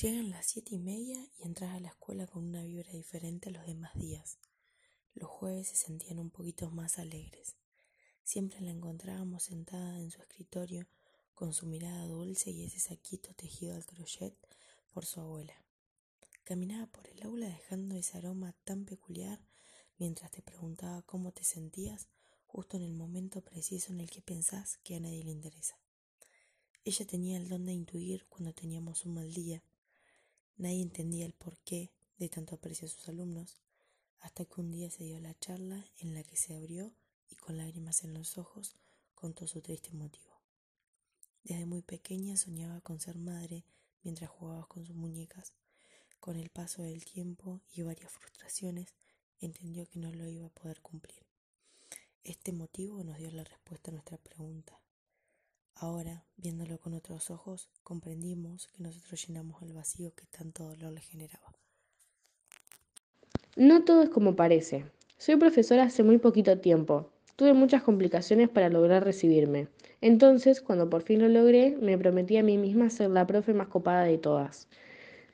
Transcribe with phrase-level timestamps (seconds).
[0.00, 3.52] Llegan las siete y media y entras a la escuela con una vibra diferente a
[3.52, 4.38] los demás días.
[5.12, 7.56] Los jueves se sentían un poquito más alegres.
[8.24, 10.88] Siempre la encontrábamos sentada en su escritorio
[11.34, 14.34] con su mirada dulce y ese saquito tejido al crochet
[14.94, 15.62] por su abuela.
[16.42, 19.44] Caminaba por el aula dejando ese aroma tan peculiar
[19.98, 22.08] mientras te preguntaba cómo te sentías
[22.46, 25.78] justo en el momento preciso en el que pensás que a nadie le interesa.
[26.82, 29.62] Ella tenía el don de intuir cuando teníamos un mal día
[30.56, 33.56] Nadie entendía el porqué de tanto aprecio a sus alumnos,
[34.20, 36.94] hasta que un día se dio la charla en la que se abrió
[37.28, 38.76] y con lágrimas en los ojos
[39.14, 40.40] contó su triste motivo.
[41.42, 43.64] Desde muy pequeña soñaba con ser madre
[44.02, 45.52] mientras jugaba con sus muñecas.
[46.20, 48.94] Con el paso del tiempo y varias frustraciones,
[49.40, 51.26] entendió que no lo iba a poder cumplir.
[52.22, 54.81] Este motivo nos dio la respuesta a nuestra pregunta.
[55.74, 61.00] Ahora, viéndolo con otros ojos, comprendimos que nosotros llenamos el vacío que tanto dolor le
[61.00, 61.52] generaba.
[63.56, 64.86] No todo es como parece.
[65.18, 67.10] Soy profesora hace muy poquito tiempo.
[67.36, 69.68] Tuve muchas complicaciones para lograr recibirme.
[70.00, 73.68] Entonces, cuando por fin lo logré, me prometí a mí misma ser la profe más
[73.68, 74.68] copada de todas.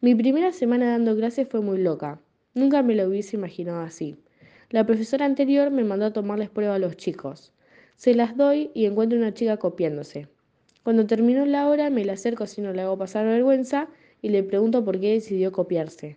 [0.00, 2.20] Mi primera semana dando clases fue muy loca.
[2.54, 4.16] Nunca me lo hubiese imaginado así.
[4.70, 7.52] La profesora anterior me mandó a tomarles prueba a los chicos.
[7.96, 10.28] Se las doy y encuentro una chica copiándose.
[10.82, 13.88] Cuando terminó la hora me la acerco si no le hago pasar vergüenza
[14.20, 16.16] y le pregunto por qué decidió copiarse.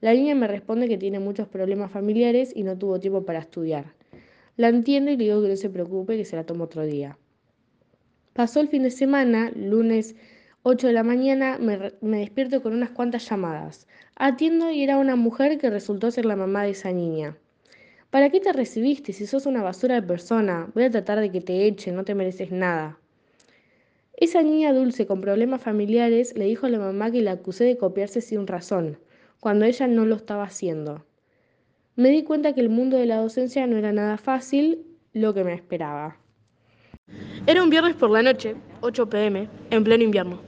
[0.00, 3.94] La niña me responde que tiene muchos problemas familiares y no tuvo tiempo para estudiar.
[4.56, 7.18] La entiendo y le digo que no se preocupe, que se la tomo otro día.
[8.32, 10.14] Pasó el fin de semana, lunes
[10.62, 13.86] 8 de la mañana, me, me, despierto con unas cuantas llamadas.
[14.16, 17.36] Atiendo y era una mujer que resultó ser la mamá de esa niña.
[18.16, 20.70] ¿Para qué te recibiste si sos una basura de persona?
[20.74, 22.98] Voy a tratar de que te echen, no te mereces nada.
[24.16, 27.76] Esa niña dulce con problemas familiares le dijo a la mamá que la acusé de
[27.76, 28.98] copiarse sin razón,
[29.38, 31.04] cuando ella no lo estaba haciendo.
[31.94, 35.44] Me di cuenta que el mundo de la docencia no era nada fácil, lo que
[35.44, 36.16] me esperaba.
[37.46, 40.40] Era un viernes por la noche, 8 pm, en pleno invierno.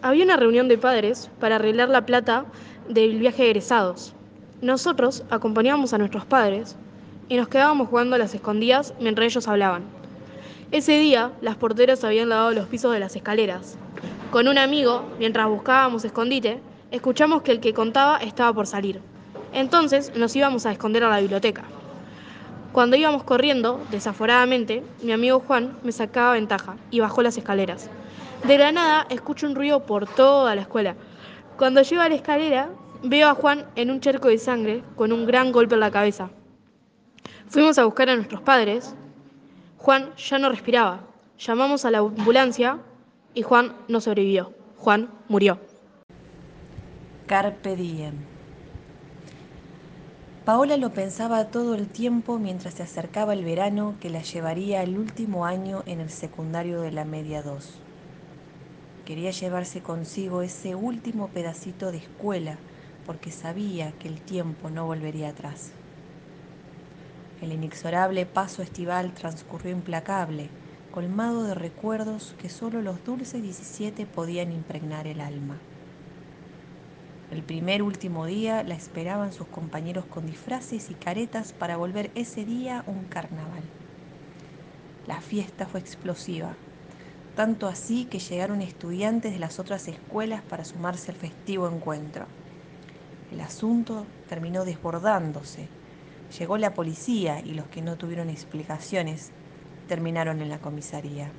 [0.00, 2.46] Había una reunión de padres para arreglar la plata
[2.88, 4.14] del viaje de egresados.
[4.62, 6.78] Nosotros acompañábamos a nuestros padres
[7.28, 9.84] y nos quedábamos jugando a las escondidas mientras ellos hablaban.
[10.70, 13.78] Ese día, las porteras habían lavado los pisos de las escaleras.
[14.30, 19.00] Con un amigo, mientras buscábamos escondite, escuchamos que el que contaba estaba por salir.
[19.52, 21.64] Entonces nos íbamos a esconder a la biblioteca.
[22.72, 27.88] Cuando íbamos corriendo, desaforadamente, mi amigo Juan me sacaba ventaja y bajó las escaleras.
[28.44, 30.96] De la nada escucho un ruido por toda la escuela.
[31.56, 32.70] Cuando llego a la escalera,
[33.04, 36.30] veo a Juan en un charco de sangre con un gran golpe en la cabeza.
[37.48, 38.94] Fuimos a buscar a nuestros padres
[39.84, 41.02] Juan ya no respiraba.
[41.38, 42.78] Llamamos a la ambulancia
[43.34, 44.54] y Juan no sobrevivió.
[44.78, 45.60] Juan murió.
[47.26, 48.14] Carpe diem.
[50.46, 54.96] Paola lo pensaba todo el tiempo mientras se acercaba el verano que la llevaría el
[54.96, 57.74] último año en el secundario de la Media 2.
[59.04, 62.56] Quería llevarse consigo ese último pedacito de escuela
[63.04, 65.72] porque sabía que el tiempo no volvería atrás.
[67.44, 70.48] El inexorable paso estival transcurrió implacable,
[70.90, 75.58] colmado de recuerdos que solo los dulces 17 podían impregnar el alma.
[77.30, 82.46] El primer último día la esperaban sus compañeros con disfraces y caretas para volver ese
[82.46, 83.64] día un carnaval.
[85.06, 86.54] La fiesta fue explosiva,
[87.36, 92.24] tanto así que llegaron estudiantes de las otras escuelas para sumarse al festivo encuentro.
[93.30, 95.68] El asunto terminó desbordándose
[96.38, 99.30] Llegó la policía y los que no tuvieron explicaciones
[99.88, 101.30] terminaron en la comisaría.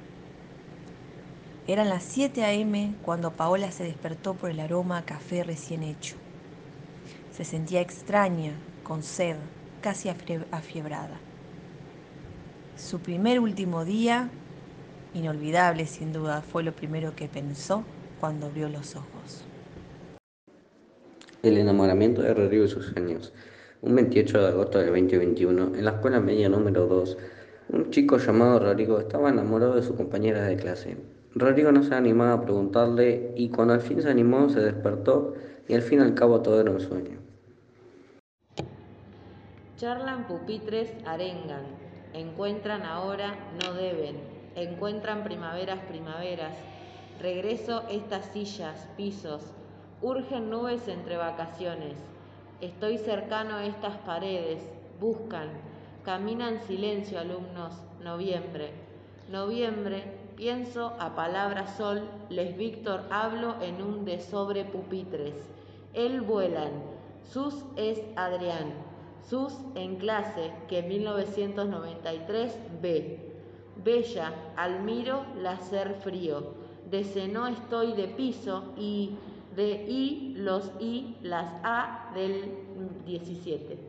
[1.68, 2.94] Eran las 7 a.m.
[3.02, 6.16] cuando Paola se despertó por el aroma a café recién hecho.
[7.36, 8.54] Se sentía extraña,
[8.84, 9.36] con sed,
[9.82, 11.20] casi afiebrada.
[12.78, 14.30] Su primer último día,
[15.14, 17.84] inolvidable sin duda, fue lo primero que pensó
[18.20, 19.44] cuando abrió los ojos.
[21.42, 23.34] El enamoramiento de Rodrigo y sus años.
[23.82, 27.18] Un 28 de agosto del 2021, en la escuela media número 2,
[27.70, 30.98] un chico llamado Rodrigo estaba enamorado de su compañera de clase.
[31.34, 35.34] Rodrigo no se animaba a preguntarle y cuando al fin se animó se despertó
[35.68, 37.20] y al fin y al cabo todo era un sueño.
[39.78, 41.66] Charlan pupitres, arengan,
[42.14, 44.16] encuentran ahora, no deben,
[44.56, 46.56] encuentran primaveras, primaveras,
[47.22, 49.54] regreso estas sillas, pisos,
[50.02, 51.98] urgen nubes entre vacaciones,
[52.62, 54.64] Estoy cercano a estas paredes,
[55.02, 55.50] buscan,
[56.06, 58.72] caminan silencio alumnos, noviembre,
[59.30, 60.04] noviembre,
[60.38, 65.34] pienso a palabra sol, les Víctor hablo en un de sobre pupitres.
[65.94, 66.72] Él vuelan,
[67.30, 68.74] sus es Adrián,
[69.30, 73.20] sus en clase, que 1993 B.
[73.84, 76.54] Bella, Almiro, la ser frío.
[76.90, 79.18] De no estoy de piso y
[79.56, 82.52] de I, los I, las A del
[83.06, 83.80] 17.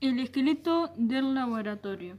[0.00, 2.18] El esqueleto del laboratorio.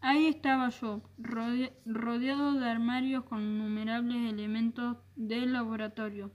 [0.00, 6.32] Ahí estaba yo, rodeado de armarios con innumerables elementos del laboratorio,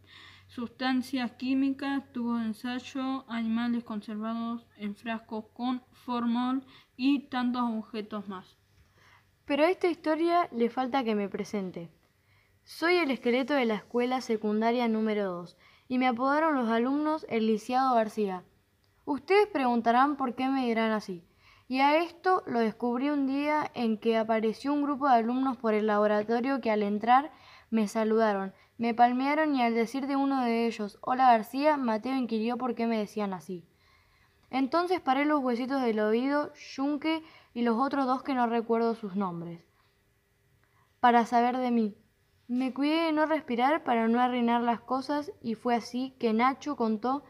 [0.47, 6.65] sustancias químicas, tubos de ensayo, animales conservados en frascos con formol
[6.97, 8.57] y tantos objetos más.
[9.45, 11.89] Pero a esta historia le falta que me presente.
[12.73, 15.57] Soy el esqueleto de la escuela secundaria número 2
[15.89, 18.45] y me apodaron los alumnos el lisiado García.
[19.03, 21.21] Ustedes preguntarán por qué me dirán así.
[21.67, 25.73] Y a esto lo descubrí un día en que apareció un grupo de alumnos por
[25.73, 27.33] el laboratorio que al entrar
[27.69, 32.57] me saludaron, me palmearon y al decir de uno de ellos, hola García, Mateo inquirió
[32.57, 33.67] por qué me decían así.
[34.49, 37.21] Entonces paré los huesitos del oído, Yunque
[37.53, 39.61] y los otros dos que no recuerdo sus nombres,
[41.01, 42.00] para saber de mí.
[42.53, 46.75] Me cuidé de no respirar para no arruinar las cosas y fue así que Nacho
[46.75, 47.23] contó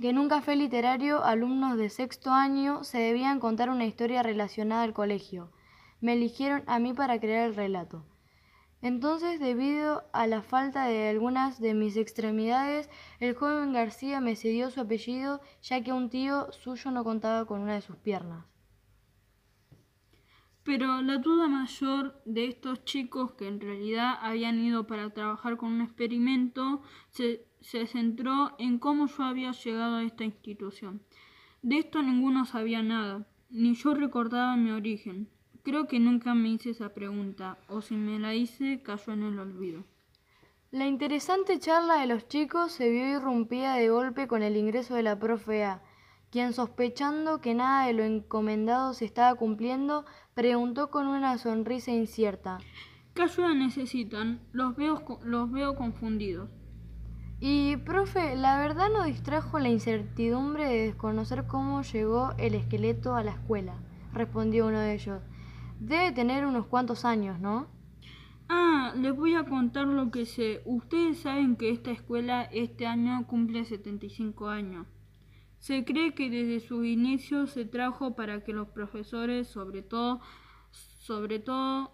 [0.00, 4.82] que en un café literario alumnos de sexto año se debían contar una historia relacionada
[4.82, 5.52] al colegio.
[6.00, 8.04] Me eligieron a mí para crear el relato.
[8.82, 12.90] Entonces, debido a la falta de algunas de mis extremidades,
[13.20, 17.60] el joven García me cedió su apellido, ya que un tío suyo no contaba con
[17.60, 18.44] una de sus piernas.
[20.64, 25.72] Pero la duda mayor de estos chicos que en realidad habían ido para trabajar con
[25.72, 31.02] un experimento se se centró en cómo yo había llegado a esta institución.
[31.62, 35.28] De esto ninguno sabía nada, ni yo recordaba mi origen.
[35.62, 39.38] Creo que nunca me hice esa pregunta, o si me la hice, cayó en el
[39.38, 39.84] olvido.
[40.70, 45.02] La interesante charla de los chicos se vio irrumpida de golpe con el ingreso de
[45.02, 45.82] la profe A,
[46.30, 50.04] quien sospechando que nada de lo encomendado se estaba cumpliendo,
[50.34, 52.58] preguntó con una sonrisa incierta.
[53.14, 54.40] ¿Qué ayuda necesitan?
[54.52, 56.48] Los veo, los veo confundidos.
[57.40, 63.24] Y, profe, la verdad no distrajo la incertidumbre de desconocer cómo llegó el esqueleto a
[63.24, 63.74] la escuela,
[64.12, 65.22] respondió uno de ellos.
[65.80, 67.66] Debe tener unos cuantos años, ¿no?
[68.48, 70.60] Ah, les voy a contar lo que sé.
[70.66, 74.86] Ustedes saben que esta escuela este año cumple 75 años.
[75.60, 80.22] Se cree que desde su inicio se trajo para que los profesores, sobre todo,
[80.70, 81.92] sobre todo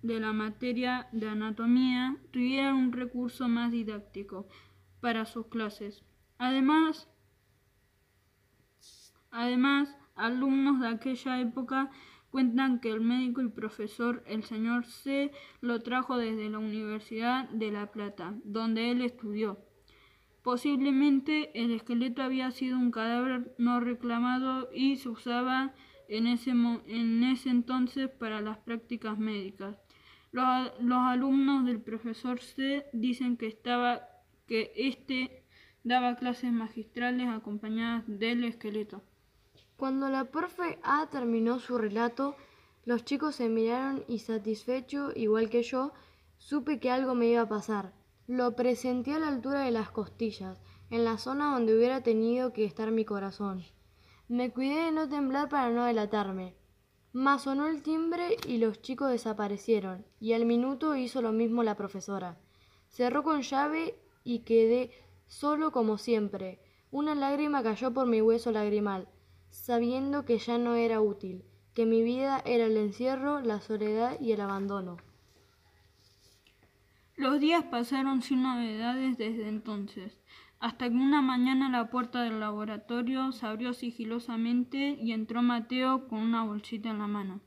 [0.00, 4.48] de la materia de anatomía tuvieran un recurso más didáctico
[5.00, 6.02] para sus clases.
[6.38, 7.06] Además,
[9.30, 11.90] además, alumnos de aquella época
[12.30, 17.70] cuentan que el médico y profesor, el señor C, lo trajo desde la Universidad de
[17.70, 19.58] La Plata, donde él estudió.
[20.42, 25.72] Posiblemente el esqueleto había sido un cadáver no reclamado y se usaba
[26.08, 29.76] en ese, en ese entonces para las prácticas médicas.
[30.32, 30.46] Los,
[30.90, 34.08] alumnos del profesor C dicen que estaba
[34.46, 35.44] que éste
[35.84, 39.02] daba clases magistrales acompañadas del esqueleto.
[39.76, 42.36] Cuando la profe A terminó su relato,
[42.84, 45.92] los chicos se miraron y satisfecho, igual que yo,
[46.38, 47.92] supe que algo me iba a pasar.
[48.32, 50.58] Lo presenté a la altura de las costillas,
[50.88, 53.62] en la zona donde hubiera tenido que estar mi corazón.
[54.26, 56.54] Me cuidé de no temblar para no delatarme.
[57.12, 61.76] Mas sonó el timbre y los chicos desaparecieron, y al minuto hizo lo mismo la
[61.76, 62.38] profesora.
[62.88, 64.92] Cerró con llave y quedé
[65.26, 66.58] solo como siempre.
[66.90, 69.08] Una lágrima cayó por mi hueso lagrimal,
[69.50, 74.32] sabiendo que ya no era útil, que mi vida era el encierro, la soledad y
[74.32, 74.96] el abandono.
[77.22, 80.20] Los días pasaron sin novedades desde entonces
[80.58, 86.18] hasta que una mañana la puerta del laboratorio se abrió sigilosamente y entró Mateo con
[86.18, 87.40] una bolsita en la mano.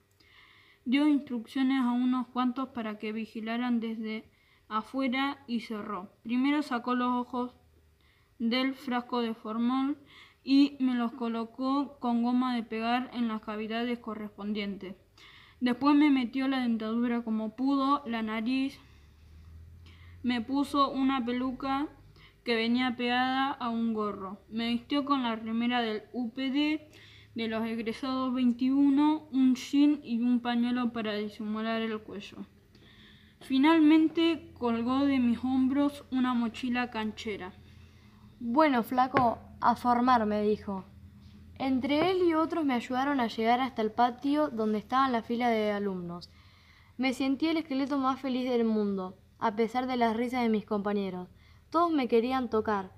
[0.85, 4.31] Dio instrucciones a unos cuantos para que vigilaran desde
[4.69, 6.09] afuera y cerró.
[6.23, 7.53] Primero sacó los ojos
[8.39, 9.97] del frasco de formol
[10.41, 14.95] y me los colocó con goma de pegar en las cavidades correspondientes.
[15.59, 18.79] Después me metió la dentadura como pudo, la nariz,
[20.25, 21.87] me puso una peluca
[22.43, 24.39] que venía pegada a un gorro.
[24.49, 26.81] Me vistió con la remera del UPD
[27.35, 32.37] de los egresados 21, un jean y un pañuelo para disimular el cuello.
[33.41, 37.53] Finalmente colgó de mis hombros una mochila canchera.
[38.39, 40.85] Bueno, flaco, a formar, me dijo.
[41.59, 45.49] Entre él y otros me ayudaron a llegar hasta el patio donde estaban la fila
[45.49, 46.31] de alumnos.
[46.97, 50.65] Me sentí el esqueleto más feliz del mundo, a pesar de las risas de mis
[50.65, 51.29] compañeros.
[51.69, 52.91] Todos me querían tocar.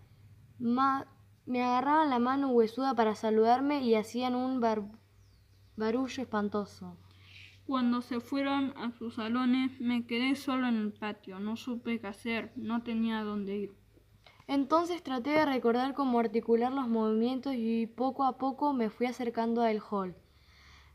[0.59, 6.97] me agarraban la mano huesuda para saludarme y hacían un barullo espantoso.
[7.65, 11.39] Cuando se fueron a sus salones me quedé solo en el patio.
[11.39, 13.71] No supe qué hacer, no tenía dónde ir.
[14.47, 19.61] Entonces traté de recordar cómo articular los movimientos y poco a poco me fui acercando
[19.61, 20.15] al hall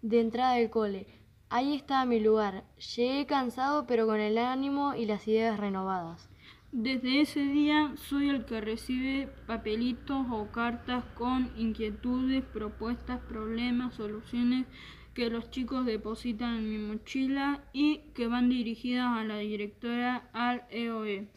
[0.02, 1.06] de entrada del cole.
[1.54, 2.64] Ahí estaba mi lugar.
[2.96, 6.30] Llegué cansado pero con el ánimo y las ideas renovadas.
[6.72, 14.64] Desde ese día soy el que recibe papelitos o cartas con inquietudes, propuestas, problemas, soluciones
[15.12, 20.62] que los chicos depositan en mi mochila y que van dirigidas a la directora al
[20.70, 21.28] EOE,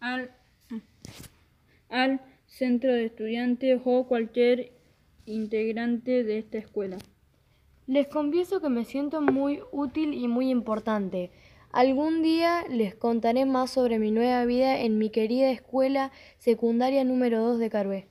[0.00, 0.30] al
[1.90, 4.72] al centro de estudiantes o cualquier
[5.26, 6.96] integrante de esta escuela.
[7.88, 11.30] Les confieso que me siento muy útil y muy importante.
[11.72, 17.42] Algún día les contaré más sobre mi nueva vida en mi querida escuela secundaria número
[17.42, 18.08] 2 de Carué.